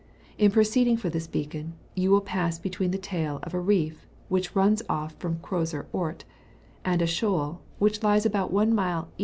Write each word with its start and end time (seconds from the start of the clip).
In 0.39 0.49
proceeding 0.49 0.97
for 0.97 1.09
this 1.11 1.27
beacon, 1.27 1.75
you 1.93 2.09
will 2.09 2.21
pass 2.21 2.57
between 2.57 2.89
the 2.89 2.97
tail 2.97 3.37
of 3.43 3.53
a 3.53 3.59
reef 3.59 4.07
which 4.29 4.55
runs 4.55 4.81
ofl* 4.89 5.13
&om 5.23 5.35
Eroser 5.43 5.85
Ort, 5.91 6.25
and 6.83 7.03
a 7.03 7.05
shoal 7.05 7.61
which 7.77 8.01
lies 8.01 8.25
about 8.25 8.51
one 8.51 8.73
mile 8.73 9.09
E. 9.19 9.19